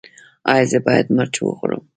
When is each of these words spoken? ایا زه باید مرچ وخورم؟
ایا 0.51 0.63
زه 0.71 0.79
باید 0.85 1.07
مرچ 1.15 1.35
وخورم؟ 1.41 1.83